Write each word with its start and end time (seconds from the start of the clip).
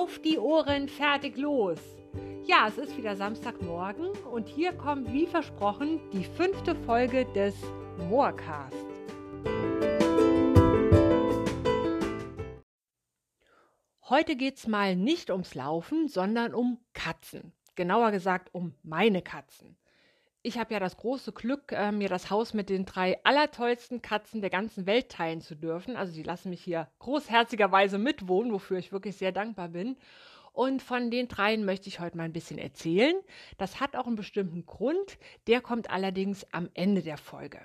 Auf 0.00 0.20
die 0.20 0.38
Ohren, 0.38 0.88
fertig, 0.88 1.36
los! 1.36 1.80
Ja, 2.44 2.68
es 2.68 2.78
ist 2.78 2.96
wieder 2.96 3.16
Samstagmorgen 3.16 4.06
und 4.32 4.48
hier 4.48 4.72
kommt 4.72 5.12
wie 5.12 5.26
versprochen 5.26 5.98
die 6.12 6.22
fünfte 6.22 6.76
Folge 6.76 7.26
des 7.34 7.56
Moorcast. 8.08 8.76
Heute 14.08 14.36
geht 14.36 14.58
es 14.58 14.68
mal 14.68 14.94
nicht 14.94 15.30
ums 15.30 15.56
Laufen, 15.56 16.06
sondern 16.06 16.54
um 16.54 16.78
Katzen. 16.92 17.52
Genauer 17.74 18.12
gesagt 18.12 18.54
um 18.54 18.74
meine 18.84 19.20
Katzen. 19.20 19.76
Ich 20.42 20.56
habe 20.56 20.72
ja 20.72 20.78
das 20.78 20.96
große 20.96 21.32
Glück, 21.32 21.72
äh, 21.72 21.90
mir 21.90 22.08
das 22.08 22.30
Haus 22.30 22.54
mit 22.54 22.68
den 22.68 22.84
drei 22.84 23.18
allertollsten 23.24 24.02
Katzen 24.02 24.40
der 24.40 24.50
ganzen 24.50 24.86
Welt 24.86 25.08
teilen 25.08 25.40
zu 25.40 25.56
dürfen. 25.56 25.96
Also 25.96 26.12
die 26.12 26.22
lassen 26.22 26.50
mich 26.50 26.62
hier 26.62 26.88
großherzigerweise 27.00 27.98
mitwohnen, 27.98 28.52
wofür 28.52 28.78
ich 28.78 28.92
wirklich 28.92 29.16
sehr 29.16 29.32
dankbar 29.32 29.68
bin. 29.68 29.96
Und 30.52 30.80
von 30.80 31.10
den 31.10 31.28
dreien 31.28 31.64
möchte 31.64 31.88
ich 31.88 31.98
heute 31.98 32.16
mal 32.16 32.24
ein 32.24 32.32
bisschen 32.32 32.58
erzählen. 32.58 33.16
Das 33.58 33.80
hat 33.80 33.96
auch 33.96 34.06
einen 34.06 34.16
bestimmten 34.16 34.64
Grund. 34.64 35.18
Der 35.48 35.60
kommt 35.60 35.90
allerdings 35.90 36.46
am 36.52 36.70
Ende 36.74 37.02
der 37.02 37.16
Folge. 37.16 37.60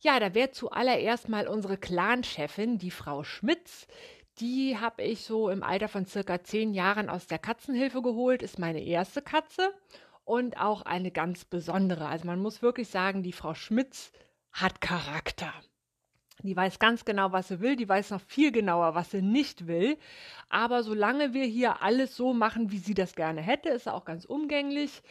Ja, 0.00 0.20
da 0.20 0.34
wäre 0.34 0.50
zuallererst 0.50 1.28
mal 1.28 1.48
unsere 1.48 1.76
Clan-Chefin, 1.76 2.78
die 2.78 2.90
Frau 2.90 3.22
Schmitz. 3.22 3.86
Die 4.38 4.78
habe 4.78 5.02
ich 5.02 5.24
so 5.24 5.50
im 5.50 5.62
Alter 5.62 5.88
von 5.88 6.06
circa 6.06 6.42
zehn 6.42 6.72
Jahren 6.72 7.10
aus 7.10 7.26
der 7.26 7.38
Katzenhilfe 7.38 8.00
geholt, 8.00 8.42
ist 8.42 8.58
meine 8.58 8.82
erste 8.82 9.20
Katze 9.20 9.74
und 10.24 10.58
auch 10.60 10.82
eine 10.82 11.10
ganz 11.10 11.44
besondere. 11.44 12.06
Also 12.06 12.26
man 12.26 12.40
muss 12.40 12.62
wirklich 12.62 12.88
sagen, 12.88 13.22
die 13.22 13.32
Frau 13.32 13.54
Schmitz 13.54 14.12
hat 14.52 14.80
Charakter. 14.80 15.52
Die 16.42 16.56
weiß 16.56 16.78
ganz 16.78 17.04
genau, 17.04 17.32
was 17.32 17.48
sie 17.48 17.60
will, 17.60 17.76
die 17.76 17.88
weiß 17.88 18.10
noch 18.10 18.20
viel 18.22 18.50
genauer, 18.50 18.94
was 18.94 19.10
sie 19.10 19.22
nicht 19.22 19.66
will. 19.66 19.98
Aber 20.48 20.82
solange 20.82 21.34
wir 21.34 21.44
hier 21.44 21.82
alles 21.82 22.16
so 22.16 22.32
machen, 22.32 22.70
wie 22.70 22.78
sie 22.78 22.94
das 22.94 23.14
gerne 23.14 23.42
hätte, 23.42 23.68
ist 23.68 23.84
sie 23.84 23.92
auch 23.92 24.04
ganz 24.04 24.24
umgänglich. 24.24 25.02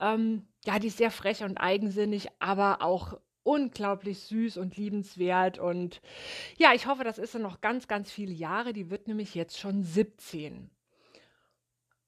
Ähm, 0.00 0.48
ja, 0.64 0.78
die 0.78 0.88
ist 0.88 0.98
sehr 0.98 1.10
frech 1.10 1.44
und 1.44 1.58
eigensinnig, 1.58 2.28
aber 2.40 2.82
auch 2.82 3.18
unglaublich 3.44 4.20
süß 4.20 4.56
und 4.56 4.76
liebenswert. 4.76 5.58
Und 5.58 6.00
ja, 6.56 6.72
ich 6.74 6.86
hoffe, 6.86 7.04
das 7.04 7.18
ist 7.18 7.32
sie 7.32 7.38
noch 7.38 7.60
ganz, 7.60 7.86
ganz 7.86 8.10
viele 8.10 8.32
Jahre. 8.32 8.72
Die 8.72 8.90
wird 8.90 9.06
nämlich 9.06 9.34
jetzt 9.34 9.58
schon 9.58 9.84
17. 9.84 10.70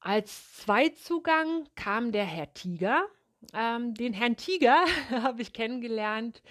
Als 0.06 0.54
Zweizugang 0.58 1.66
kam 1.74 2.12
der 2.12 2.24
Herr 2.24 2.54
Tiger. 2.54 3.08
Ähm, 3.52 3.92
den 3.94 4.12
Herrn 4.12 4.36
Tiger 4.36 4.84
habe 5.10 5.42
ich 5.42 5.52
kennengelernt, 5.52 6.44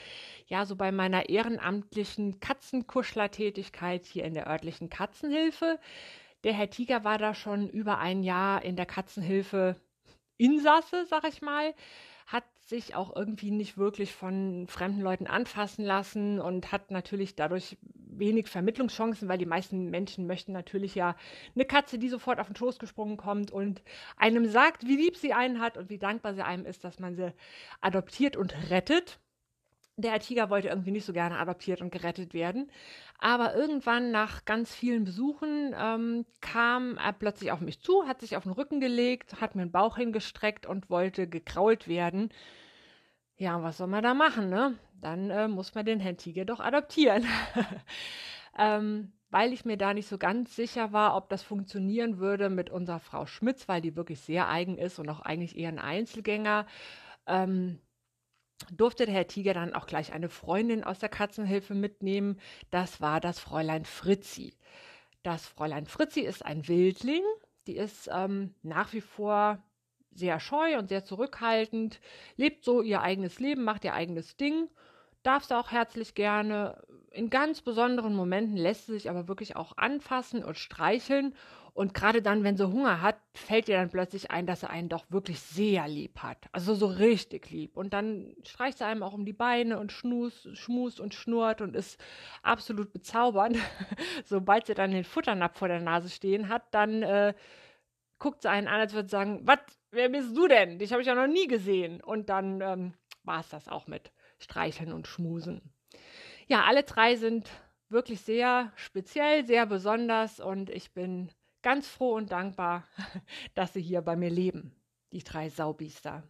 ja, 0.47 0.65
so 0.65 0.75
bei 0.75 0.91
meiner 0.91 1.29
ehrenamtlichen 1.29 2.41
Katzenkuschlertätigkeit 2.41 4.05
hier 4.07 4.25
in 4.25 4.33
der 4.33 4.47
örtlichen 4.47 4.89
Katzenhilfe. 4.89 5.79
Der 6.43 6.51
Herr 6.51 6.69
Tiger 6.69 7.05
war 7.05 7.17
da 7.17 7.33
schon 7.33 7.69
über 7.69 7.97
ein 7.99 8.23
Jahr 8.23 8.61
in 8.61 8.75
der 8.75 8.85
Katzenhilfe 8.85 9.77
Insasse, 10.35 11.05
sag 11.05 11.25
ich 11.25 11.41
mal 11.41 11.73
hat 12.25 12.45
sich 12.59 12.95
auch 12.95 13.15
irgendwie 13.15 13.51
nicht 13.51 13.77
wirklich 13.77 14.11
von 14.11 14.65
fremden 14.67 15.01
Leuten 15.01 15.27
anfassen 15.27 15.85
lassen 15.85 16.41
und 16.41 16.71
hat 16.71 16.89
natürlich 16.89 17.35
dadurch 17.35 17.77
wenig 18.17 18.47
Vermittlungschancen, 18.47 19.27
weil 19.27 19.37
die 19.37 19.45
meisten 19.45 19.89
Menschen 19.89 20.27
möchten 20.27 20.51
natürlich 20.51 20.95
ja 20.95 21.15
eine 21.55 21.65
Katze, 21.65 21.97
die 21.97 22.09
sofort 22.09 22.39
auf 22.39 22.47
den 22.47 22.55
Schoß 22.55 22.79
gesprungen 22.79 23.17
kommt 23.17 23.51
und 23.51 23.81
einem 24.17 24.47
sagt, 24.47 24.87
wie 24.87 24.97
lieb 24.97 25.17
sie 25.17 25.33
einen 25.33 25.59
hat 25.59 25.77
und 25.77 25.89
wie 25.89 25.97
dankbar 25.97 26.33
sie 26.33 26.43
einem 26.43 26.65
ist, 26.65 26.83
dass 26.83 26.99
man 26.99 27.15
sie 27.15 27.33
adoptiert 27.81 28.35
und 28.37 28.53
rettet 28.69 29.19
der 29.97 30.19
Tiger 30.19 30.49
wollte 30.49 30.67
irgendwie 30.67 30.91
nicht 30.91 31.05
so 31.05 31.13
gerne 31.13 31.39
adoptiert 31.39 31.81
und 31.81 31.91
gerettet 31.91 32.33
werden. 32.33 32.69
Aber 33.17 33.55
irgendwann 33.55 34.11
nach 34.11 34.43
ganz 34.43 34.73
vielen 34.75 35.05
Besuchen 35.05 35.73
ähm, 35.77 36.25
kam 36.41 36.97
er 36.97 37.13
plötzlich 37.13 37.51
auf 37.51 37.61
mich 37.61 37.79
zu, 37.79 38.05
hat 38.05 38.19
sich 38.19 38.35
auf 38.35 38.43
den 38.43 38.51
Rücken 38.51 38.81
gelegt, 38.81 39.39
hat 39.39 39.55
mir 39.55 39.63
den 39.63 39.71
Bauch 39.71 39.95
hingestreckt 39.95 40.65
und 40.65 40.89
wollte 40.89 41.27
gekrault 41.27 41.87
werden. 41.87 42.29
Ja, 43.37 43.61
was 43.61 43.77
soll 43.77 43.87
man 43.87 44.03
da 44.03 44.13
machen, 44.13 44.49
ne? 44.49 44.77
Dann 45.01 45.29
äh, 45.29 45.47
muss 45.47 45.75
man 45.75 45.85
den 45.85 45.99
Herrn 45.99 46.17
Tiger 46.17 46.45
doch 46.45 46.59
adoptieren. 46.59 47.25
ähm, 48.57 49.11
weil 49.29 49.51
ich 49.51 49.65
mir 49.65 49.77
da 49.77 49.93
nicht 49.93 50.07
so 50.07 50.17
ganz 50.17 50.55
sicher 50.55 50.93
war, 50.93 51.17
ob 51.17 51.27
das 51.29 51.43
funktionieren 51.43 52.19
würde 52.19 52.49
mit 52.49 52.69
unserer 52.69 52.99
Frau 53.01 53.25
Schmitz, 53.25 53.67
weil 53.67 53.81
die 53.81 53.97
wirklich 53.97 54.21
sehr 54.21 54.47
eigen 54.47 54.77
ist 54.77 54.99
und 54.99 55.09
auch 55.09 55.19
eigentlich 55.19 55.57
eher 55.57 55.69
ein 55.69 55.79
Einzelgänger. 55.79 56.65
Ähm, 57.27 57.79
durfte 58.71 59.05
der 59.05 59.13
Herr 59.13 59.27
Tiger 59.27 59.53
dann 59.53 59.73
auch 59.73 59.87
gleich 59.87 60.13
eine 60.13 60.29
Freundin 60.29 60.85
aus 60.85 60.99
der 60.99 61.09
Katzenhilfe 61.09 61.73
mitnehmen. 61.75 62.39
Das 62.71 63.01
war 63.01 63.19
das 63.19 63.39
Fräulein 63.39 63.83
Fritzi. 63.83 64.53
Das 65.23 65.45
Fräulein 65.45 65.85
Fritzi 65.85 66.21
ist 66.21 66.45
ein 66.45 66.67
Wildling. 66.69 67.23
Die 67.67 67.75
ist 67.75 68.09
ähm, 68.13 68.55
nach 68.61 68.93
wie 68.93 69.01
vor 69.01 69.61
sehr 70.15 70.39
scheu 70.39 70.77
und 70.77 70.89
sehr 70.89 71.05
zurückhaltend, 71.05 71.99
lebt 72.37 72.63
so 72.63 72.81
ihr 72.81 73.01
eigenes 73.01 73.39
Leben, 73.39 73.63
macht 73.63 73.83
ihr 73.83 73.93
eigenes 73.93 74.37
Ding, 74.37 74.69
darf 75.23 75.43
sie 75.43 75.57
auch 75.57 75.71
herzlich 75.71 76.15
gerne. 76.15 76.83
In 77.11 77.29
ganz 77.29 77.61
besonderen 77.61 78.15
Momenten 78.15 78.57
lässt 78.57 78.87
sie 78.87 78.93
sich 78.93 79.09
aber 79.09 79.27
wirklich 79.27 79.55
auch 79.55 79.77
anfassen 79.77 80.43
und 80.43 80.57
streicheln 80.57 81.35
und 81.75 81.93
gerade 81.93 82.21
dann, 82.21 82.45
wenn 82.45 82.55
sie 82.55 82.71
Hunger 82.71 83.01
hat, 83.01 83.17
fällt 83.33 83.67
ihr 83.67 83.75
dann 83.75 83.89
plötzlich 83.89 84.31
ein, 84.31 84.47
dass 84.47 84.61
sie 84.61 84.69
einen 84.69 84.87
doch 84.87 85.03
wirklich 85.09 85.41
sehr 85.41 85.89
lieb 85.89 86.19
hat. 86.19 86.37
Also 86.53 86.73
so 86.73 86.85
richtig 86.85 87.51
lieb. 87.51 87.75
Und 87.75 87.91
dann 87.91 88.33
streicht 88.47 88.77
sie 88.77 88.85
einem 88.85 89.03
auch 89.03 89.11
um 89.11 89.25
die 89.25 89.33
Beine 89.33 89.77
und 89.77 89.91
schnus, 89.91 90.47
schmust 90.53 91.01
und 91.01 91.13
schnurrt 91.13 91.59
und 91.59 91.75
ist 91.75 91.99
absolut 92.43 92.93
bezaubernd. 92.93 93.57
Sobald 94.23 94.67
sie 94.67 94.73
dann 94.73 94.91
den 94.91 95.03
Futternapf 95.03 95.57
vor 95.57 95.67
der 95.67 95.81
Nase 95.81 96.09
stehen 96.09 96.47
hat, 96.47 96.63
dann 96.71 97.03
äh, 97.03 97.33
guckt 98.19 98.43
sie 98.43 98.49
einen 98.49 98.69
an, 98.69 98.79
als 98.79 98.93
würde 98.93 99.09
sie 99.09 99.11
sagen, 99.11 99.41
was, 99.43 99.59
wer 99.95 100.09
bist 100.09 100.35
du 100.35 100.47
denn? 100.47 100.79
Dich 100.79 100.91
habe 100.91 101.01
ich 101.01 101.07
ja 101.07 101.15
noch 101.15 101.27
nie 101.27 101.47
gesehen. 101.47 102.01
Und 102.01 102.29
dann 102.29 102.61
ähm, 102.61 102.93
war 103.23 103.39
es 103.39 103.49
das 103.49 103.67
auch 103.67 103.87
mit 103.87 104.11
Streicheln 104.39 104.93
und 104.93 105.07
Schmusen. 105.07 105.73
Ja, 106.47 106.65
alle 106.65 106.83
drei 106.83 107.15
sind 107.15 107.49
wirklich 107.89 108.21
sehr 108.21 108.71
speziell, 108.75 109.45
sehr 109.45 109.65
besonders 109.65 110.39
und 110.39 110.69
ich 110.69 110.93
bin 110.93 111.29
ganz 111.61 111.87
froh 111.87 112.13
und 112.13 112.31
dankbar, 112.31 112.83
dass 113.55 113.73
sie 113.73 113.81
hier 113.81 114.01
bei 114.01 114.15
mir 114.15 114.29
leben, 114.29 114.75
die 115.11 115.23
drei 115.23 115.49
Saubiester. 115.49 116.23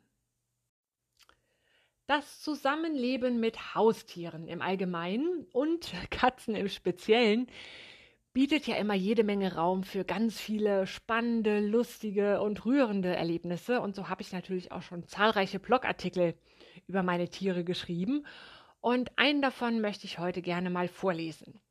Das 2.07 2.41
Zusammenleben 2.41 3.39
mit 3.39 3.73
Haustieren 3.73 4.47
im 4.47 4.61
Allgemeinen 4.61 5.47
und 5.51 5.91
Katzen 6.11 6.55
im 6.55 6.69
Speziellen 6.69 7.47
bietet 8.35 8.67
ja 8.67 8.75
immer 8.75 8.95
jede 8.95 9.23
Menge 9.23 9.55
Raum 9.55 9.83
für 9.83 10.03
ganz 10.03 10.41
viele 10.41 10.87
spannende, 10.87 11.61
lustige 11.61 12.41
und 12.41 12.65
rührende 12.65 13.15
Erlebnisse. 13.15 13.79
Und 13.79 13.95
so 13.95 14.09
habe 14.09 14.21
ich 14.21 14.33
natürlich 14.33 14.73
auch 14.73 14.81
schon 14.81 15.07
zahlreiche 15.07 15.57
Blogartikel 15.57 16.35
über 16.85 17.01
meine 17.01 17.29
Tiere 17.29 17.63
geschrieben. 17.63 18.25
Und 18.81 19.17
einen 19.17 19.41
davon 19.41 19.79
möchte 19.79 20.05
ich 20.05 20.19
heute 20.19 20.41
gerne 20.41 20.69
mal 20.69 20.89
vorlesen. 20.89 21.61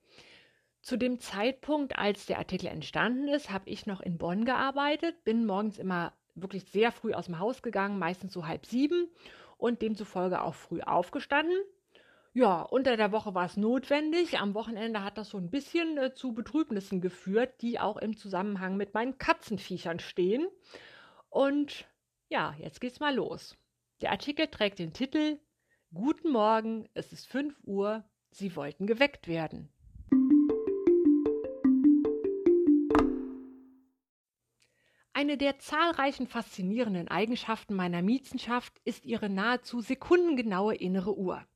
Zu 0.80 0.96
dem 0.96 1.20
Zeitpunkt, 1.20 1.98
als 1.98 2.24
der 2.24 2.38
Artikel 2.38 2.68
entstanden 2.68 3.28
ist, 3.28 3.50
habe 3.50 3.68
ich 3.68 3.84
noch 3.84 4.00
in 4.00 4.16
Bonn 4.16 4.46
gearbeitet, 4.46 5.22
bin 5.22 5.44
morgens 5.44 5.78
immer 5.78 6.14
wirklich 6.34 6.64
sehr 6.64 6.92
früh 6.92 7.12
aus 7.12 7.26
dem 7.26 7.38
Haus 7.38 7.60
gegangen, 7.60 7.98
meistens 7.98 8.32
so 8.32 8.46
halb 8.46 8.64
sieben 8.64 9.10
und 9.58 9.82
demzufolge 9.82 10.40
auch 10.40 10.54
früh 10.54 10.80
aufgestanden. 10.80 11.58
Ja, 12.36 12.62
unter 12.62 12.96
der 12.96 13.12
Woche 13.12 13.32
war 13.36 13.46
es 13.46 13.56
notwendig. 13.56 14.40
Am 14.40 14.54
Wochenende 14.54 15.04
hat 15.04 15.18
das 15.18 15.28
so 15.28 15.38
ein 15.38 15.50
bisschen 15.50 15.96
äh, 15.98 16.14
zu 16.14 16.34
Betrübnissen 16.34 17.00
geführt, 17.00 17.62
die 17.62 17.78
auch 17.78 17.96
im 17.96 18.16
Zusammenhang 18.16 18.76
mit 18.76 18.92
meinen 18.92 19.18
Katzenviechern 19.18 20.00
stehen. 20.00 20.48
Und 21.28 21.86
ja, 22.28 22.52
jetzt 22.58 22.80
geht's 22.80 22.98
mal 22.98 23.14
los. 23.14 23.56
Der 24.00 24.10
Artikel 24.10 24.48
trägt 24.48 24.80
den 24.80 24.92
Titel 24.92 25.38
Guten 25.92 26.32
Morgen, 26.32 26.88
es 26.92 27.12
ist 27.12 27.28
5 27.28 27.56
Uhr, 27.62 28.02
Sie 28.32 28.56
wollten 28.56 28.88
geweckt 28.88 29.28
werden. 29.28 29.68
Eine 35.12 35.38
der 35.38 35.60
zahlreichen 35.60 36.26
faszinierenden 36.26 37.06
Eigenschaften 37.06 37.76
meiner 37.76 38.02
Mietzenschaft 38.02 38.80
ist 38.84 39.04
ihre 39.06 39.30
nahezu 39.30 39.80
sekundengenaue 39.80 40.74
innere 40.74 41.16
Uhr. 41.16 41.46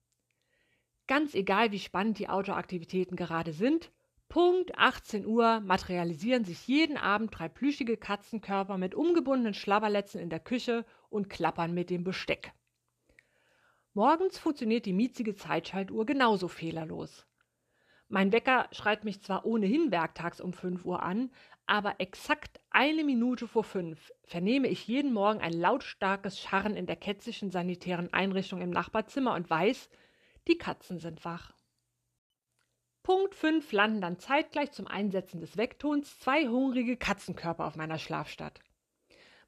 Ganz 1.08 1.34
egal, 1.34 1.72
wie 1.72 1.78
spannend 1.78 2.18
die 2.18 2.28
Outdoor-Aktivitäten 2.28 3.16
gerade 3.16 3.54
sind, 3.54 3.90
Punkt 4.28 4.76
18 4.76 5.24
Uhr 5.24 5.60
materialisieren 5.60 6.44
sich 6.44 6.68
jeden 6.68 6.98
Abend 6.98 7.30
drei 7.32 7.48
plüschige 7.48 7.96
Katzenkörper 7.96 8.76
mit 8.76 8.94
umgebundenen 8.94 9.54
Schlabberletzen 9.54 10.20
in 10.20 10.28
der 10.28 10.38
Küche 10.38 10.84
und 11.08 11.30
klappern 11.30 11.72
mit 11.72 11.88
dem 11.88 12.04
Besteck. 12.04 12.52
Morgens 13.94 14.38
funktioniert 14.38 14.84
die 14.84 14.92
mietzige 14.92 15.34
Zeitschaltuhr 15.34 16.04
genauso 16.04 16.46
fehlerlos. 16.46 17.26
Mein 18.08 18.30
Wecker 18.30 18.68
schreit 18.72 19.04
mich 19.04 19.22
zwar 19.22 19.46
ohnehin 19.46 19.90
werktags 19.90 20.42
um 20.42 20.52
5 20.52 20.84
Uhr 20.84 21.02
an, 21.02 21.30
aber 21.66 22.00
exakt 22.00 22.60
eine 22.68 23.02
Minute 23.02 23.48
vor 23.48 23.64
fünf 23.64 24.12
vernehme 24.24 24.68
ich 24.68 24.86
jeden 24.86 25.14
Morgen 25.14 25.40
ein 25.40 25.54
lautstarkes 25.54 26.38
Scharren 26.38 26.76
in 26.76 26.86
der 26.86 26.96
kätzischen 26.96 27.50
sanitären 27.50 28.12
Einrichtung 28.12 28.60
im 28.60 28.70
Nachbarzimmer 28.70 29.34
und 29.34 29.48
weiß, 29.48 29.88
die 30.48 30.58
Katzen 30.58 30.98
sind 30.98 31.24
wach. 31.24 31.52
Punkt 33.02 33.34
5 33.34 33.72
landen 33.72 34.00
dann 34.00 34.18
zeitgleich 34.18 34.72
zum 34.72 34.86
Einsetzen 34.86 35.40
des 35.40 35.56
Wecktons 35.56 36.18
zwei 36.18 36.46
hungrige 36.48 36.96
Katzenkörper 36.96 37.64
auf 37.64 37.76
meiner 37.76 37.98
Schlafstatt. 37.98 38.60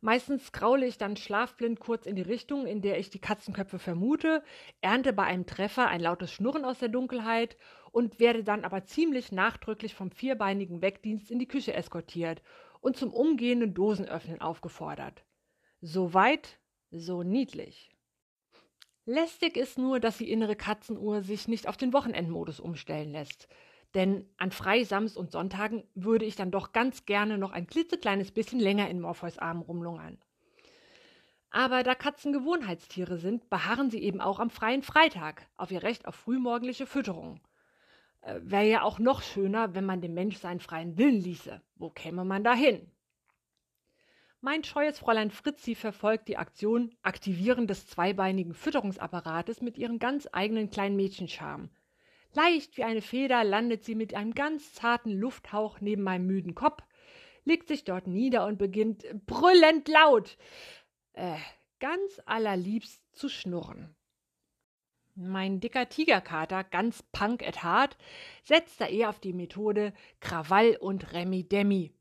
Meistens 0.03 0.53
kraule 0.53 0.87
ich 0.87 0.97
dann 0.97 1.17
schlafblind 1.17 1.79
kurz 1.79 2.07
in 2.07 2.17
die 2.17 2.23
Richtung, 2.23 2.67
in 2.67 2.81
der 2.81 2.99
ich 2.99 3.11
die 3.11 3.19
Katzenköpfe 3.19 3.79
vermute, 3.79 4.43
ernte 4.81 5.13
bei 5.13 5.25
einem 5.25 5.45
Treffer 5.45 5.89
ein 5.89 6.01
lautes 6.01 6.33
Schnurren 6.33 6.65
aus 6.65 6.79
der 6.79 6.89
Dunkelheit 6.89 7.59
und 7.93 8.19
werde 8.19 8.43
dann 8.43 8.65
aber 8.65 8.85
ziemlich 8.85 9.31
nachdrücklich 9.31 9.95
vom 9.95 10.11
vierbeinigen 10.11 10.81
Wegdienst 10.81 11.31
in 11.31 11.39
die 11.39 11.49
Küche 11.49 11.75
eskortiert 11.75 12.41
und 12.81 12.97
zum 12.97 13.13
umgehenden 13.13 13.75
Dosenöffnen 13.75 14.41
aufgefordert. 14.41 15.23
So 15.83 16.15
weit, 16.15 16.59
so 16.91 17.23
niedlich. 17.23 17.91
Lästig 19.07 19.57
ist 19.57 19.79
nur, 19.79 19.99
dass 19.99 20.19
die 20.19 20.31
innere 20.31 20.57
Katzenuhr 20.57 21.23
sich 21.23 21.49
nicht 21.49 21.69
auf 21.69 21.77
den 21.77 21.93
Wochenendmodus 21.93 22.61
umstellen 22.61 23.11
lässt. 23.11 23.49
Denn 23.95 24.29
an 24.37 24.53
Frei-, 24.53 24.85
Samst- 24.85 25.17
und 25.17 25.33
Sonntagen 25.33 25.85
würde 25.95 26.25
ich 26.25 26.37
dann 26.37 26.51
doch 26.51 26.73
ganz 26.73 27.07
gerne 27.07 27.39
noch 27.39 27.53
ein 27.53 27.67
klitzekleines 27.67 28.31
bisschen 28.31 28.61
länger 28.61 28.89
in 28.89 29.01
Morpheus 29.01 29.39
Armen 29.39 29.63
rumlungern. 29.63 30.19
Aber 31.51 31.83
da 31.83 31.97
Katzen 31.97 32.33
Gewohnheitstiere 32.33 33.19
sind, 33.19 33.51
beharren 33.51 33.91
sie 33.91 34.03
eben 34.03 34.21
auch 34.21 34.39
am 34.39 34.51
freien 34.51 34.83
Freitag 34.83 35.49
auf 35.57 35.73
ihr 35.73 35.83
Recht 35.83 36.07
auf 36.07 36.15
frühmorgendliche 36.15 36.87
Fütterung. 36.87 37.41
Äh, 38.21 38.39
Wäre 38.43 38.69
ja 38.69 38.83
auch 38.83 39.01
noch 39.01 39.23
schöner, 39.23 39.75
wenn 39.75 39.85
man 39.85 40.01
dem 40.01 40.15
Mensch 40.15 40.37
seinen 40.37 40.61
freien 40.61 40.97
Willen 40.97 41.21
ließe. 41.21 41.61
Wo 41.75 41.91
käme 41.91 42.25
man 42.25 42.45
da 42.45 42.55
hin? 42.55 42.93
Mein 44.43 44.65
scheues 44.65 44.99
Fräulein 44.99 45.31
Fritzi 45.31 45.75
verfolgt 45.75 46.27
die 46.29 46.39
Aktion 46.39 46.95
Aktivieren 47.03 47.67
des 47.67 47.87
zweibeinigen 47.87 48.55
Fütterungsapparates 48.55 49.61
mit 49.61 49.77
ihrem 49.77 49.99
ganz 49.99 50.27
eigenen 50.33 50.71
kleinen 50.71 50.97
Mädchenscharme. 50.97 51.69
Leicht 52.33 52.79
wie 52.79 52.85
eine 52.85 53.03
Feder 53.03 53.45
landet 53.45 53.85
sie 53.85 53.95
mit 53.95 54.15
einem 54.15 54.33
ganz 54.33 54.73
zarten 54.73 55.11
Lufthauch 55.11 55.83
neben 55.83 56.03
meinem 56.03 56.27
müden 56.27 56.55
Kopf, 56.55 56.83
legt 57.45 57.69
sich 57.69 57.85
dort 57.85 58.07
nieder 58.07 58.47
und 58.47 58.57
beginnt 58.57 59.05
brüllend 59.27 59.89
laut, 59.89 60.39
äh, 61.13 61.37
ganz 61.79 62.19
allerliebst 62.25 63.03
zu 63.13 63.29
schnurren. 63.29 63.95
Mein 65.17 65.61
dicker 65.61 65.87
Tigerkater, 65.91 66.65
ganz 66.65 67.03
punk 67.13 67.47
at 67.47 67.63
heart, 67.63 67.99
setzt 68.43 68.81
da 68.81 68.87
eher 68.87 69.11
auf 69.11 69.21
die 69.21 69.35
Methode 69.35 69.93
Krawall 70.21 70.79
und 70.81 71.13
Remi 71.13 71.47
Demi. 71.47 71.93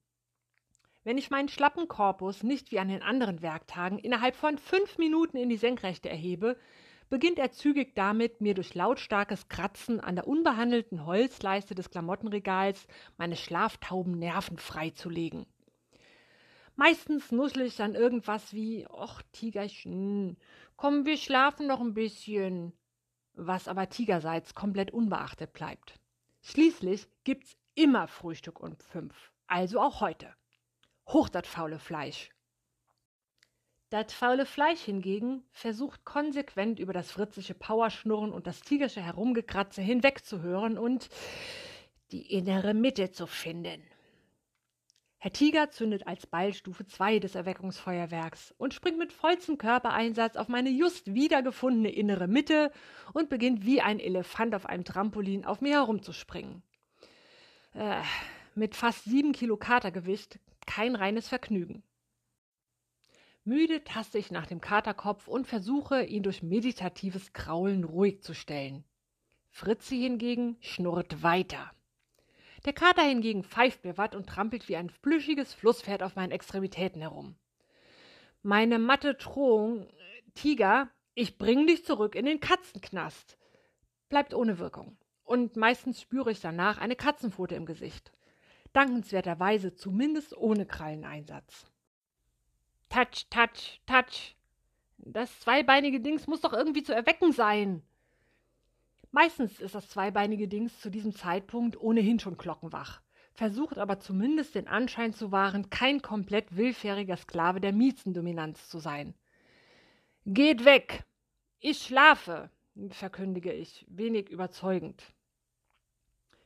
Wenn 1.09 1.17
ich 1.17 1.31
meinen 1.31 1.49
schlappen 1.49 1.87
Korpus 1.87 2.43
nicht 2.43 2.71
wie 2.71 2.77
an 2.77 2.87
den 2.87 3.01
anderen 3.01 3.41
Werktagen 3.41 3.97
innerhalb 3.97 4.35
von 4.35 4.59
fünf 4.59 4.99
Minuten 4.99 5.37
in 5.37 5.49
die 5.49 5.57
Senkrechte 5.57 6.07
erhebe, 6.07 6.55
beginnt 7.09 7.39
er 7.39 7.51
zügig 7.51 7.95
damit, 7.95 8.41
mir 8.41 8.53
durch 8.53 8.75
lautstarkes 8.75 9.47
Kratzen 9.47 9.99
an 9.99 10.13
der 10.13 10.27
unbehandelten 10.27 11.07
Holzleiste 11.07 11.73
des 11.73 11.89
Klamottenregals 11.89 12.85
meine 13.17 13.35
schlaftauben 13.35 14.19
Nerven 14.19 14.59
freizulegen. 14.59 15.47
Meistens 16.75 17.31
nuschle 17.31 17.65
ich 17.65 17.75
dann 17.75 17.95
irgendwas 17.95 18.53
wie, 18.53 18.85
ach, 18.95 19.23
Tigerchen, 19.31 20.37
komm, 20.77 21.07
wir 21.07 21.17
schlafen 21.17 21.65
noch 21.65 21.81
ein 21.81 21.95
bisschen. 21.95 22.71
Was 23.33 23.67
aber 23.67 23.89
Tigerseits 23.89 24.53
komplett 24.53 24.91
unbeachtet 24.91 25.53
bleibt. 25.53 25.99
Schließlich 26.43 27.07
gibt's 27.23 27.57
immer 27.73 28.07
Frühstück 28.07 28.59
um 28.59 28.75
fünf. 28.77 29.31
Also 29.47 29.81
auch 29.81 30.01
heute. 30.01 30.35
Hoch 31.09 31.29
das 31.29 31.47
faule 31.47 31.79
Fleisch. 31.79 32.31
Das 33.89 34.13
faule 34.13 34.45
Fleisch 34.45 34.81
hingegen 34.81 35.43
versucht 35.51 36.05
konsequent 36.05 36.79
über 36.79 36.93
das 36.93 37.11
fritzische 37.11 37.55
Powerschnurren 37.55 38.31
und 38.31 38.45
das 38.45 38.61
tigerische 38.61 39.01
Herumgekratze 39.01 39.81
hinwegzuhören 39.81 40.77
und 40.77 41.09
die 42.11 42.31
innere 42.31 42.75
Mitte 42.75 43.11
zu 43.11 43.25
finden. 43.25 43.81
Herr 45.17 45.33
Tiger 45.33 45.71
zündet 45.71 46.07
als 46.07 46.27
Beilstufe 46.27 46.85
2 46.85 47.19
des 47.19 47.35
Erweckungsfeuerwerks 47.35 48.53
und 48.57 48.73
springt 48.73 48.99
mit 48.99 49.11
vollstem 49.11 49.57
Körpereinsatz 49.57 50.37
auf 50.37 50.47
meine 50.47 50.69
just 50.69 51.13
wiedergefundene 51.13 51.89
innere 51.89 52.27
Mitte 52.27 52.71
und 53.13 53.27
beginnt 53.27 53.65
wie 53.65 53.81
ein 53.81 53.99
Elefant 53.99 54.55
auf 54.55 54.67
einem 54.67 54.85
Trampolin 54.85 55.43
auf 55.43 55.59
mir 55.59 55.73
herumzuspringen. 55.73 56.61
Äh, 57.73 58.01
mit 58.55 58.75
fast 58.75 59.05
sieben 59.05 59.33
Kilo 59.33 59.57
Katergewicht 59.57 60.39
kein 60.69 60.95
reines 60.95 61.27
Vergnügen. 61.27 61.81
Müde 63.43 63.83
taste 63.83 64.19
ich 64.19 64.29
nach 64.29 64.45
dem 64.45 64.61
Katerkopf 64.61 65.27
und 65.27 65.47
versuche, 65.47 66.03
ihn 66.03 66.21
durch 66.21 66.43
meditatives 66.43 67.33
Kraulen 67.33 67.83
ruhig 67.83 68.21
zu 68.21 68.35
stellen. 68.35 68.83
Fritzi 69.49 69.97
hingegen 69.97 70.57
schnurrt 70.59 71.23
weiter. 71.23 71.71
Der 72.65 72.73
Kater 72.73 73.01
hingegen 73.01 73.43
pfeift 73.43 73.83
mir 73.83 73.97
watt 73.97 74.13
und 74.13 74.27
trampelt 74.27 74.69
wie 74.69 74.75
ein 74.75 74.91
plüschiges 75.01 75.55
Flusspferd 75.55 76.03
auf 76.03 76.15
meinen 76.15 76.31
Extremitäten 76.31 77.01
herum. 77.01 77.35
Meine 78.43 78.77
matte 78.77 79.15
Drohung, 79.15 79.87
Tiger, 80.35 80.87
ich 81.15 81.39
bring 81.39 81.65
dich 81.65 81.83
zurück 81.83 82.13
in 82.13 82.25
den 82.25 82.41
Katzenknast, 82.41 83.39
bleibt 84.07 84.35
ohne 84.35 84.59
Wirkung. 84.59 84.99
Und 85.23 85.55
meistens 85.55 85.99
spüre 85.99 86.29
ich 86.29 86.41
danach 86.41 86.77
eine 86.77 86.95
Katzenpfote 86.95 87.55
im 87.55 87.65
Gesicht. 87.65 88.11
Dankenswerterweise 88.73 89.75
zumindest 89.75 90.35
ohne 90.37 90.65
Kralleneinsatz. 90.65 91.65
Touch, 92.89 93.27
touch, 93.29 93.81
touch. 93.85 94.35
Das 94.97 95.39
zweibeinige 95.39 95.99
Dings 95.99 96.27
muss 96.27 96.41
doch 96.41 96.53
irgendwie 96.53 96.83
zu 96.83 96.93
erwecken 96.93 97.31
sein. 97.31 97.83
Meistens 99.11 99.59
ist 99.59 99.73
das 99.73 99.89
zweibeinige 99.89 100.47
Dings 100.47 100.79
zu 100.79 100.89
diesem 100.91 101.15
Zeitpunkt 101.15 101.79
ohnehin 101.79 102.19
schon 102.19 102.37
glockenwach, 102.37 103.01
versucht 103.33 103.79
aber 103.79 103.99
zumindest 103.99 104.53
den 104.53 104.67
Anschein 104.67 105.13
zu 105.13 105.31
wahren, 105.31 105.69
kein 105.69 106.01
komplett 106.01 106.55
willfähriger 106.55 107.17
Sklave 107.17 107.59
der 107.59 107.73
Miezendominanz 107.73 108.69
zu 108.69 108.79
sein. 108.79 109.15
Geht 110.25 110.63
weg! 110.63 111.05
Ich 111.59 111.81
schlafe, 111.81 112.51
verkündige 112.89 113.51
ich, 113.51 113.85
wenig 113.89 114.29
überzeugend. 114.29 115.03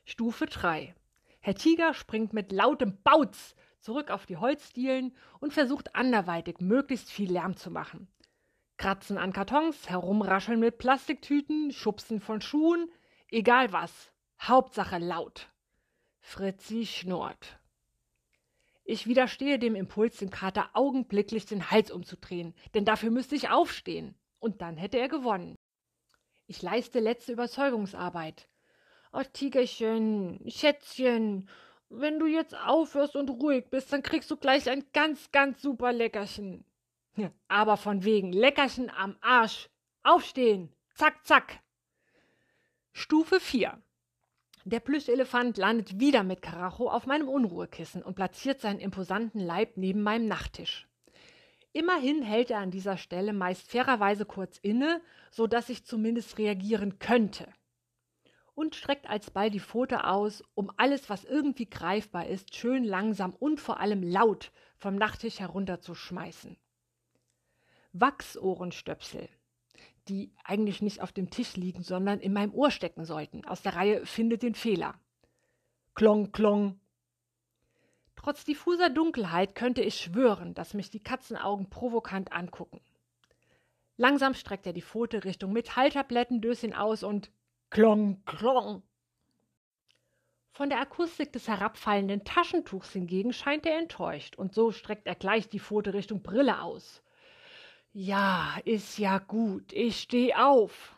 Stufe 0.04 0.46
3. 0.46 0.94
Herr 1.44 1.54
Tiger 1.54 1.92
springt 1.92 2.32
mit 2.32 2.52
lautem 2.52 2.96
Bauz 3.02 3.54
zurück 3.78 4.10
auf 4.10 4.24
die 4.24 4.38
Holzdielen 4.38 5.14
und 5.40 5.52
versucht 5.52 5.94
anderweitig 5.94 6.60
möglichst 6.60 7.10
viel 7.10 7.30
Lärm 7.30 7.54
zu 7.54 7.70
machen. 7.70 8.08
Kratzen 8.78 9.18
an 9.18 9.34
Kartons, 9.34 9.90
herumrascheln 9.90 10.58
mit 10.58 10.78
Plastiktüten, 10.78 11.70
Schubsen 11.70 12.22
von 12.22 12.40
Schuhen, 12.40 12.90
egal 13.28 13.74
was. 13.74 14.10
Hauptsache 14.40 14.96
laut. 14.96 15.50
Fritzi 16.18 16.86
schnurrt. 16.86 17.60
Ich 18.82 19.06
widerstehe 19.06 19.58
dem 19.58 19.74
Impuls, 19.74 20.16
dem 20.16 20.30
Kater 20.30 20.70
augenblicklich 20.72 21.44
den 21.44 21.70
Hals 21.70 21.90
umzudrehen, 21.90 22.54
denn 22.72 22.86
dafür 22.86 23.10
müsste 23.10 23.34
ich 23.34 23.50
aufstehen. 23.50 24.14
Und 24.38 24.62
dann 24.62 24.78
hätte 24.78 24.98
er 24.98 25.08
gewonnen. 25.08 25.56
Ich 26.46 26.62
leiste 26.62 27.00
letzte 27.00 27.32
Überzeugungsarbeit. 27.32 28.48
Oh, 29.16 29.22
Tigerchen, 29.32 30.40
Schätzchen, 30.48 31.48
wenn 31.88 32.18
du 32.18 32.26
jetzt 32.26 32.56
aufhörst 32.56 33.14
und 33.14 33.30
ruhig 33.30 33.66
bist, 33.70 33.92
dann 33.92 34.02
kriegst 34.02 34.28
du 34.28 34.36
gleich 34.36 34.68
ein 34.68 34.84
ganz, 34.92 35.30
ganz 35.30 35.62
super 35.62 35.92
Leckerchen. 35.92 36.64
Ja, 37.14 37.30
aber 37.46 37.76
von 37.76 38.02
wegen 38.02 38.32
Leckerchen 38.32 38.90
am 38.90 39.16
Arsch. 39.20 39.70
Aufstehen. 40.02 40.74
Zack, 40.96 41.24
zack. 41.24 41.60
Stufe 42.90 43.38
4. 43.38 43.80
Der 44.64 44.80
Plüschelefant 44.80 45.58
landet 45.58 46.00
wieder 46.00 46.24
mit 46.24 46.42
Karacho 46.42 46.90
auf 46.90 47.06
meinem 47.06 47.28
Unruhekissen 47.28 48.02
und 48.02 48.16
platziert 48.16 48.60
seinen 48.60 48.80
imposanten 48.80 49.40
Leib 49.40 49.76
neben 49.76 50.02
meinem 50.02 50.26
Nachttisch. 50.26 50.88
Immerhin 51.72 52.22
hält 52.22 52.50
er 52.50 52.58
an 52.58 52.72
dieser 52.72 52.96
Stelle 52.96 53.32
meist 53.32 53.70
fairerweise 53.70 54.24
kurz 54.24 54.58
inne, 54.58 55.00
so 55.30 55.46
dass 55.46 55.68
ich 55.68 55.84
zumindest 55.84 56.36
reagieren 56.38 56.98
könnte 56.98 57.46
und 58.54 58.74
streckt 58.74 59.08
alsbald 59.08 59.54
die 59.54 59.60
Pfote 59.60 60.04
aus, 60.04 60.42
um 60.54 60.70
alles, 60.76 61.10
was 61.10 61.24
irgendwie 61.24 61.68
greifbar 61.68 62.26
ist, 62.26 62.54
schön 62.54 62.84
langsam 62.84 63.34
und 63.34 63.60
vor 63.60 63.80
allem 63.80 64.02
laut 64.02 64.52
vom 64.76 64.96
Nachttisch 64.96 65.40
herunterzuschmeißen. 65.40 66.56
Wachsohrenstöpsel, 67.92 69.28
die 70.08 70.32
eigentlich 70.44 70.82
nicht 70.82 71.00
auf 71.00 71.12
dem 71.12 71.30
Tisch 71.30 71.56
liegen, 71.56 71.82
sondern 71.82 72.20
in 72.20 72.32
meinem 72.32 72.54
Ohr 72.54 72.70
stecken 72.70 73.04
sollten, 73.04 73.44
aus 73.44 73.62
der 73.62 73.76
Reihe 73.76 74.06
findet 74.06 74.42
den 74.42 74.54
Fehler. 74.54 74.94
Klong, 75.94 76.32
klong. 76.32 76.80
Trotz 78.16 78.44
diffuser 78.44 78.90
Dunkelheit 78.90 79.54
könnte 79.54 79.82
ich 79.82 79.96
schwören, 80.00 80.54
dass 80.54 80.74
mich 80.74 80.90
die 80.90 81.02
Katzenaugen 81.02 81.70
provokant 81.70 82.32
angucken. 82.32 82.80
Langsam 83.96 84.34
streckt 84.34 84.66
er 84.66 84.72
die 84.72 84.82
Pfote 84.82 85.24
Richtung 85.24 85.52
Metalltablettendöschen 85.52 86.74
aus 86.74 87.04
und 87.04 87.30
Klong, 87.74 88.22
klong. 88.24 88.84
Von 90.52 90.68
der 90.68 90.78
Akustik 90.78 91.32
des 91.32 91.48
herabfallenden 91.48 92.22
Taschentuchs 92.22 92.92
hingegen 92.92 93.32
scheint 93.32 93.66
er 93.66 93.76
enttäuscht, 93.80 94.36
und 94.36 94.54
so 94.54 94.70
streckt 94.70 95.08
er 95.08 95.16
gleich 95.16 95.48
die 95.48 95.58
Pfote 95.58 95.92
Richtung 95.92 96.22
Brille 96.22 96.62
aus. 96.62 97.02
Ja, 97.92 98.58
ist 98.64 98.96
ja 98.98 99.18
gut, 99.18 99.72
ich 99.72 99.98
steh 99.98 100.36
auf. 100.36 100.96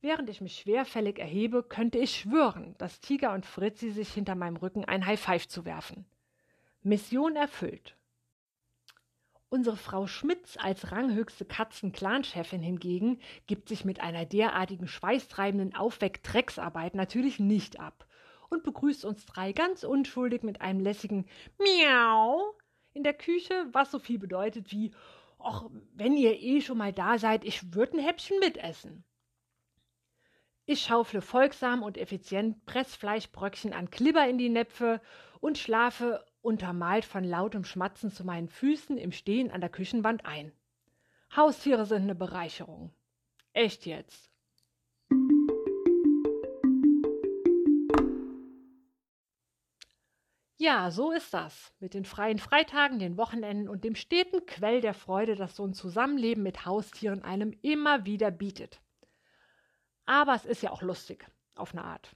Während 0.00 0.28
ich 0.30 0.40
mich 0.40 0.58
schwerfällig 0.58 1.20
erhebe, 1.20 1.62
könnte 1.62 1.98
ich 1.98 2.16
schwören, 2.16 2.74
dass 2.78 2.98
Tiger 2.98 3.32
und 3.32 3.46
Fritzi 3.46 3.92
sich 3.92 4.12
hinter 4.12 4.34
meinem 4.34 4.56
Rücken 4.56 4.84
ein 4.84 5.06
High 5.06 5.20
Five 5.20 5.46
zu 5.46 5.64
werfen. 5.64 6.06
Mission 6.82 7.36
erfüllt. 7.36 7.96
Unsere 9.52 9.76
Frau 9.76 10.06
Schmitz 10.06 10.56
als 10.58 10.92
ranghöchste 10.92 11.44
Katzen-Clan-Chefin 11.44 12.62
hingegen 12.62 13.20
gibt 13.46 13.68
sich 13.68 13.84
mit 13.84 14.00
einer 14.00 14.24
derartigen 14.24 14.88
schweißtreibenden 14.88 15.76
Aufweck-Drecksarbeit 15.76 16.94
natürlich 16.94 17.38
nicht 17.38 17.78
ab 17.78 18.06
und 18.48 18.62
begrüßt 18.62 19.04
uns 19.04 19.26
drei 19.26 19.52
ganz 19.52 19.84
unschuldig 19.84 20.42
mit 20.42 20.62
einem 20.62 20.80
lässigen 20.80 21.26
Miau 21.58 22.54
in 22.94 23.02
der 23.02 23.12
Küche, 23.12 23.66
was 23.72 23.90
so 23.90 23.98
viel 23.98 24.18
bedeutet 24.18 24.72
wie 24.72 24.94
Och, 25.38 25.70
wenn 25.92 26.16
ihr 26.16 26.40
eh 26.40 26.62
schon 26.62 26.78
mal 26.78 26.94
da 26.94 27.18
seid, 27.18 27.44
ich 27.44 27.74
würde 27.74 27.98
ein 27.98 28.02
Häppchen 28.02 28.38
mitessen. 28.38 29.04
Ich 30.64 30.80
schaufle 30.80 31.20
folgsam 31.20 31.82
und 31.82 31.98
effizient 31.98 32.64
Pressfleischbröckchen 32.64 33.74
an 33.74 33.90
Klibber 33.90 34.26
in 34.26 34.38
die 34.38 34.48
Näpfe 34.48 35.02
und 35.40 35.58
schlafe 35.58 36.24
untermalt 36.42 37.04
von 37.04 37.24
lautem 37.24 37.64
Schmatzen 37.64 38.10
zu 38.10 38.24
meinen 38.24 38.48
Füßen 38.48 38.98
im 38.98 39.12
Stehen 39.12 39.50
an 39.50 39.60
der 39.60 39.70
Küchenwand 39.70 40.26
ein. 40.26 40.52
Haustiere 41.34 41.86
sind 41.86 42.02
eine 42.02 42.14
Bereicherung. 42.14 42.92
Echt 43.54 43.86
jetzt. 43.86 44.30
Ja, 50.62 50.92
so 50.92 51.10
ist 51.10 51.34
das. 51.34 51.74
Mit 51.80 51.92
den 51.92 52.04
freien 52.04 52.38
Freitagen, 52.38 53.00
den 53.00 53.16
Wochenenden 53.16 53.68
und 53.68 53.82
dem 53.82 53.96
steten 53.96 54.46
Quell 54.46 54.80
der 54.80 54.94
Freude, 54.94 55.34
das 55.34 55.56
so 55.56 55.64
ein 55.66 55.74
Zusammenleben 55.74 56.42
mit 56.44 56.66
Haustieren 56.66 57.22
einem 57.24 57.52
immer 57.62 58.04
wieder 58.04 58.30
bietet. 58.30 58.80
Aber 60.04 60.34
es 60.34 60.44
ist 60.44 60.62
ja 60.62 60.70
auch 60.70 60.82
lustig, 60.82 61.26
auf 61.56 61.72
eine 61.72 61.82
Art. 61.82 62.14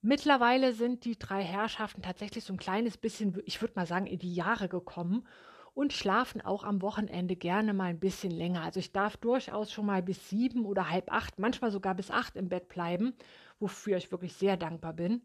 Mittlerweile 0.00 0.74
sind 0.74 1.04
die 1.04 1.18
drei 1.18 1.42
Herrschaften 1.42 2.02
tatsächlich 2.02 2.44
so 2.44 2.52
ein 2.52 2.58
kleines 2.58 2.96
bisschen, 2.96 3.40
ich 3.46 3.60
würde 3.60 3.74
mal 3.74 3.86
sagen, 3.86 4.06
in 4.06 4.20
die 4.20 4.34
Jahre 4.34 4.68
gekommen 4.68 5.26
und 5.74 5.92
schlafen 5.92 6.40
auch 6.40 6.62
am 6.62 6.82
Wochenende 6.82 7.34
gerne 7.34 7.72
mal 7.72 7.86
ein 7.86 7.98
bisschen 7.98 8.30
länger. 8.30 8.62
Also 8.62 8.78
ich 8.78 8.92
darf 8.92 9.16
durchaus 9.16 9.72
schon 9.72 9.86
mal 9.86 10.02
bis 10.02 10.28
sieben 10.28 10.66
oder 10.66 10.88
halb 10.88 11.12
acht, 11.12 11.38
manchmal 11.38 11.72
sogar 11.72 11.94
bis 11.94 12.10
acht 12.10 12.36
im 12.36 12.48
Bett 12.48 12.68
bleiben, 12.68 13.14
wofür 13.58 13.96
ich 13.96 14.12
wirklich 14.12 14.34
sehr 14.34 14.56
dankbar 14.56 14.92
bin. 14.92 15.22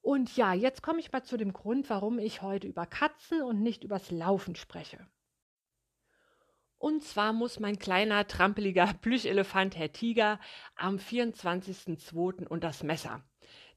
Und 0.00 0.36
ja, 0.36 0.52
jetzt 0.52 0.82
komme 0.82 0.98
ich 0.98 1.12
mal 1.12 1.22
zu 1.22 1.36
dem 1.36 1.52
Grund, 1.52 1.88
warum 1.88 2.18
ich 2.18 2.42
heute 2.42 2.66
über 2.66 2.86
Katzen 2.86 3.42
und 3.42 3.62
nicht 3.62 3.84
übers 3.84 4.10
Laufen 4.10 4.56
spreche. 4.56 5.06
Und 6.78 7.04
zwar 7.04 7.32
muss 7.32 7.60
mein 7.60 7.78
kleiner, 7.78 8.26
trampeliger 8.26 8.92
Plüschelefant 9.00 9.76
Herr 9.76 9.92
Tiger 9.92 10.40
am 10.74 10.96
24.02. 10.96 12.48
und 12.48 12.64
das 12.64 12.82
Messer. 12.82 13.22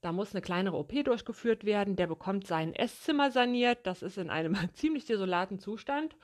Da 0.06 0.12
muss 0.12 0.36
eine 0.36 0.44
kleinere 0.44 0.78
OP 0.78 0.94
durchgeführt 1.04 1.66
werden. 1.66 1.96
Der 1.96 2.06
bekommt 2.06 2.46
sein 2.46 2.76
Esszimmer 2.76 3.32
saniert. 3.32 3.88
Das 3.88 4.04
ist 4.04 4.20
in 4.20 4.30
einem 4.30 4.56
ziemlich 4.76 5.06
desolaten 5.06 5.58
Zustand. 5.58 6.16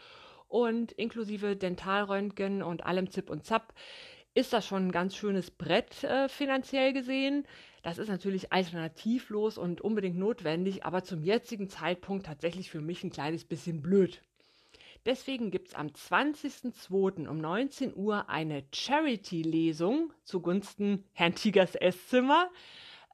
Und 0.47 0.91
inklusive 0.91 1.55
Dentalröntgen 1.55 2.61
und 2.61 2.85
allem 2.85 3.09
Zip 3.09 3.27
und 3.27 3.43
Zap 3.43 3.73
ist 4.35 4.53
das 4.53 4.67
schon 4.67 4.89
ein 4.89 4.91
ganz 4.91 5.15
schönes 5.15 5.49
Brett 5.49 6.03
äh, 6.03 6.29
finanziell 6.29 6.93
gesehen. 6.93 7.47
Das 7.81 7.97
ist 7.97 8.09
natürlich 8.09 8.53
alternativlos 8.53 9.57
und 9.57 9.81
unbedingt 9.81 10.19
notwendig, 10.19 10.85
aber 10.85 11.03
zum 11.03 11.23
jetzigen 11.23 11.67
Zeitpunkt 11.67 12.27
tatsächlich 12.27 12.69
für 12.69 12.81
mich 12.81 13.03
ein 13.03 13.09
kleines 13.09 13.45
bisschen 13.45 13.81
blöd. 13.81 14.21
Deswegen 15.07 15.49
gibt 15.49 15.69
es 15.69 15.73
am 15.73 15.87
20.02. 15.87 17.27
um 17.27 17.39
19 17.39 17.95
Uhr 17.95 18.29
eine 18.29 18.63
Charity-Lesung 18.71 20.13
zugunsten 20.23 21.03
Herrn 21.13 21.33
Tigers 21.33 21.73
Esszimmer. 21.73 22.51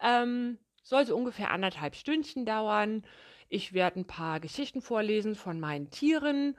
Ähm, 0.01 0.58
sollte 0.84 1.16
ungefähr 1.16 1.51
anderthalb 1.51 1.96
Stündchen 1.96 2.46
dauern. 2.46 3.04
Ich 3.50 3.74
werde 3.74 4.00
ein 4.00 4.08
paar 4.08 4.39
Geschichten 4.39 4.82
vorlesen 4.82 5.36
von 5.36 5.60
meinen 5.60 5.89
Tieren. 5.89 6.56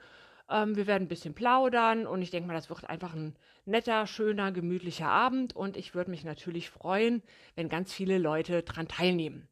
Ähm, 0.49 0.75
wir 0.75 0.87
werden 0.87 1.03
ein 1.03 1.09
bisschen 1.09 1.33
plaudern 1.33 2.07
und 2.07 2.21
ich 2.21 2.31
denke 2.31 2.47
mal, 2.47 2.53
das 2.53 2.69
wird 2.69 2.89
einfach 2.89 3.13
ein 3.13 3.35
netter, 3.65 4.07
schöner, 4.07 4.51
gemütlicher 4.51 5.07
Abend 5.07 5.55
und 5.55 5.77
ich 5.77 5.93
würde 5.93 6.11
mich 6.11 6.23
natürlich 6.23 6.69
freuen, 6.69 7.21
wenn 7.55 7.69
ganz 7.69 7.93
viele 7.93 8.17
Leute 8.17 8.63
daran 8.63 8.87
teilnehmen. 8.87 9.47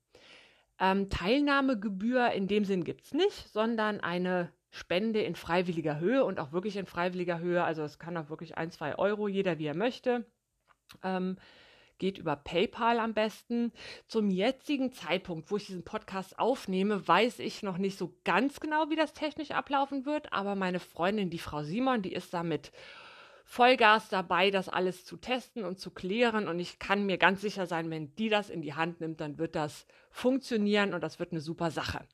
Ähm, 0.79 1.09
Teilnahmegebühr 1.09 2.31
in 2.31 2.47
dem 2.47 2.65
Sinn 2.65 2.83
gibt 2.83 3.05
es 3.05 3.13
nicht, 3.13 3.49
sondern 3.49 3.99
eine 3.99 4.51
Spende 4.69 5.21
in 5.21 5.35
freiwilliger 5.35 5.99
Höhe 5.99 6.23
und 6.23 6.39
auch 6.39 6.51
wirklich 6.51 6.77
in 6.77 6.85
freiwilliger 6.85 7.39
Höhe. 7.39 7.63
Also 7.63 7.83
es 7.83 7.99
kann 7.99 8.17
auch 8.17 8.29
wirklich 8.29 8.57
ein, 8.57 8.71
zwei 8.71 8.97
Euro, 8.97 9.27
jeder 9.27 9.57
wie 9.59 9.65
er 9.65 9.75
möchte. 9.75 10.25
Ähm, 11.03 11.37
geht 11.97 12.17
über 12.17 12.35
PayPal 12.35 12.99
am 12.99 13.13
besten. 13.13 13.71
Zum 14.07 14.29
jetzigen 14.29 14.91
Zeitpunkt, 14.91 15.51
wo 15.51 15.57
ich 15.57 15.67
diesen 15.67 15.83
Podcast 15.83 16.39
aufnehme, 16.39 17.07
weiß 17.07 17.39
ich 17.39 17.63
noch 17.63 17.77
nicht 17.77 17.97
so 17.97 18.13
ganz 18.23 18.59
genau, 18.59 18.89
wie 18.89 18.95
das 18.95 19.13
technisch 19.13 19.51
ablaufen 19.51 20.05
wird, 20.05 20.33
aber 20.33 20.55
meine 20.55 20.79
Freundin, 20.79 21.29
die 21.29 21.39
Frau 21.39 21.63
Simon, 21.63 22.01
die 22.01 22.13
ist 22.13 22.33
damit 22.33 22.71
Vollgas 23.49 24.09
dabei, 24.09 24.51
das 24.51 24.67
alles 24.67 25.05
zu 25.05 25.15
testen 25.15 25.63
und 25.63 25.79
zu 25.79 25.89
klären. 25.89 26.49
Und 26.49 26.59
ich 26.59 26.79
kann 26.79 27.05
mir 27.05 27.17
ganz 27.17 27.39
sicher 27.39 27.65
sein, 27.65 27.89
wenn 27.89 28.13
die 28.15 28.27
das 28.27 28.49
in 28.49 28.61
die 28.61 28.73
Hand 28.73 28.99
nimmt, 28.99 29.21
dann 29.21 29.37
wird 29.37 29.55
das 29.55 29.87
funktionieren 30.11 30.93
und 30.93 31.01
das 31.01 31.17
wird 31.17 31.31
eine 31.31 31.39
super 31.39 31.71
Sache. 31.71 32.05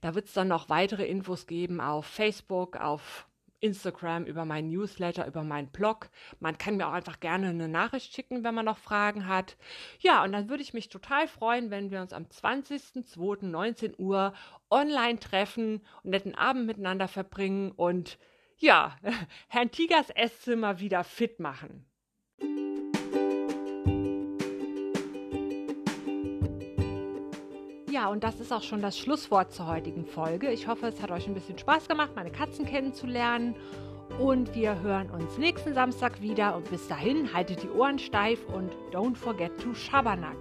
Da 0.00 0.14
wird 0.14 0.26
es 0.26 0.32
dann 0.32 0.48
noch 0.48 0.70
weitere 0.70 1.06
Infos 1.06 1.46
geben 1.46 1.82
auf 1.82 2.06
Facebook, 2.06 2.76
auf 2.76 3.26
Instagram, 3.60 4.24
über 4.24 4.44
meinen 4.44 4.70
Newsletter, 4.70 5.26
über 5.26 5.42
meinen 5.42 5.68
Blog. 5.68 6.10
Man 6.38 6.58
kann 6.58 6.76
mir 6.76 6.88
auch 6.88 6.92
einfach 6.92 7.20
gerne 7.20 7.48
eine 7.48 7.68
Nachricht 7.68 8.14
schicken, 8.14 8.44
wenn 8.44 8.54
man 8.54 8.64
noch 8.64 8.78
Fragen 8.78 9.26
hat. 9.26 9.56
Ja, 10.00 10.24
und 10.24 10.32
dann 10.32 10.48
würde 10.48 10.62
ich 10.62 10.74
mich 10.74 10.88
total 10.88 11.28
freuen, 11.28 11.70
wenn 11.70 11.90
wir 11.90 12.00
uns 12.00 12.12
am 12.12 12.24
20.02.19 12.24 13.98
Uhr 13.98 14.32
online 14.70 15.18
treffen 15.18 15.80
und 16.02 16.10
netten 16.10 16.34
Abend 16.34 16.66
miteinander 16.66 17.08
verbringen 17.08 17.72
und 17.72 18.18
ja, 18.58 18.96
Herrn 19.48 19.70
Tigers 19.70 20.10
Esszimmer 20.10 20.80
wieder 20.80 21.04
fit 21.04 21.40
machen. 21.40 21.86
Ja, 28.00 28.08
und 28.08 28.24
das 28.24 28.40
ist 28.40 28.50
auch 28.50 28.62
schon 28.62 28.80
das 28.80 28.98
Schlusswort 28.98 29.52
zur 29.52 29.66
heutigen 29.66 30.06
Folge. 30.06 30.50
Ich 30.50 30.66
hoffe, 30.68 30.86
es 30.86 31.02
hat 31.02 31.10
euch 31.10 31.26
ein 31.26 31.34
bisschen 31.34 31.58
Spaß 31.58 31.86
gemacht, 31.86 32.12
meine 32.16 32.30
Katzen 32.30 32.64
kennenzulernen. 32.64 33.54
Und 34.18 34.54
wir 34.54 34.80
hören 34.80 35.10
uns 35.10 35.36
nächsten 35.36 35.74
Samstag 35.74 36.22
wieder. 36.22 36.56
Und 36.56 36.70
bis 36.70 36.88
dahin, 36.88 37.34
haltet 37.34 37.62
die 37.62 37.68
Ohren 37.68 37.98
steif 37.98 38.38
und 38.46 38.72
don't 38.90 39.16
forget 39.16 39.52
to 39.60 39.74
Schabernack. 39.74 40.38